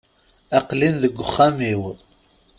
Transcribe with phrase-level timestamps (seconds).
[0.57, 1.81] Aqel-in deg uxxam-iw.